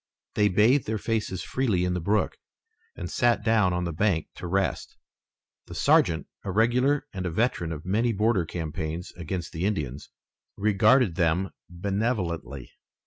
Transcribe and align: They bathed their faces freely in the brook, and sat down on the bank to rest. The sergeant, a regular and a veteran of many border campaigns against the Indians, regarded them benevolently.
They 0.33 0.49
bathed 0.49 0.87
their 0.87 0.97
faces 0.97 1.43
freely 1.43 1.85
in 1.85 1.93
the 1.93 1.99
brook, 1.99 2.39
and 2.95 3.07
sat 3.07 3.43
down 3.43 3.71
on 3.71 3.83
the 3.83 3.93
bank 3.93 4.29
to 4.37 4.47
rest. 4.47 4.97
The 5.67 5.75
sergeant, 5.75 6.25
a 6.43 6.49
regular 6.49 7.05
and 7.13 7.23
a 7.27 7.29
veteran 7.29 7.71
of 7.71 7.85
many 7.85 8.11
border 8.11 8.43
campaigns 8.45 9.11
against 9.15 9.51
the 9.51 9.63
Indians, 9.63 10.09
regarded 10.57 11.17
them 11.17 11.51
benevolently. 11.69 12.71